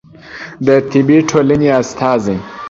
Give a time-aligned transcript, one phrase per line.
[0.65, 2.37] د طبي ټولنې استازی